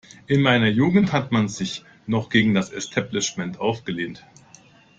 In 0.25 0.41
meiner 0.41 0.65
Jugend 0.65 1.11
hat 1.13 1.31
man 1.31 1.47
sich 1.47 1.85
noch 2.07 2.29
gegen 2.31 2.55
das 2.55 2.71
Establishment 2.71 3.59
aufgelehnt. 3.59 4.25